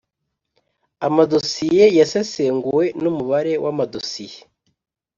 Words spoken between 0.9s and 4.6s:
amadosiye yasesenguwe n’umubare w’amadosiye